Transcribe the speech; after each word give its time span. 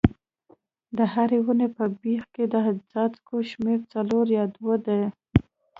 د 0.97 0.99
هرې 1.13 1.39
ونې 1.45 1.67
په 1.77 1.85
بیخ 2.01 2.23
کې 2.35 2.43
د 2.53 2.55
څاڅکو 2.89 3.35
شمېر 3.51 3.79
څلور 3.93 4.25
یا 4.37 4.43
دوه 4.55 4.75
وي. 4.87 5.05